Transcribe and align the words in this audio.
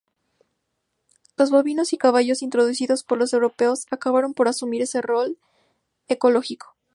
Los 1.37 1.51
bovinos 1.51 1.93
y 1.93 1.97
caballos 1.99 2.41
introducidos 2.41 3.03
por 3.03 3.19
los 3.19 3.33
europeos 3.33 3.85
acabaron 3.91 4.33
por 4.33 4.47
asumir 4.47 4.81
ese 4.81 4.99
rol 5.03 5.37
ecológico. 6.07 6.75